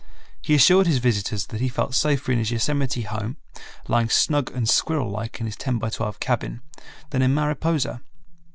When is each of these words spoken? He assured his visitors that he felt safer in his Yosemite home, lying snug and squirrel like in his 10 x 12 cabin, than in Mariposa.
He 0.41 0.55
assured 0.55 0.87
his 0.87 0.97
visitors 0.97 1.45
that 1.45 1.61
he 1.61 1.69
felt 1.69 1.93
safer 1.93 2.31
in 2.31 2.39
his 2.39 2.49
Yosemite 2.49 3.03
home, 3.03 3.37
lying 3.87 4.09
snug 4.09 4.51
and 4.51 4.67
squirrel 4.67 5.11
like 5.11 5.39
in 5.39 5.45
his 5.45 5.55
10 5.55 5.79
x 5.83 5.97
12 5.97 6.19
cabin, 6.19 6.63
than 7.11 7.21
in 7.21 7.35
Mariposa. 7.35 8.01